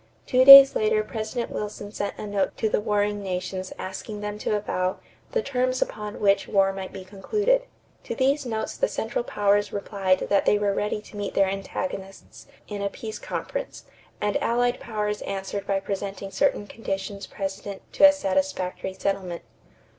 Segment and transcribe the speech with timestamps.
[0.25, 4.55] Two days later President Wilson sent a note to the warring nations asking them to
[4.57, 4.97] avow
[5.33, 7.65] "the terms upon which war might be concluded."
[8.05, 12.47] To these notes the Central Powers replied that they were ready to meet their antagonists
[12.67, 13.83] in a peace conference;
[14.19, 19.43] and Allied Powers answered by presenting certain conditions precedent to a satisfactory settlement.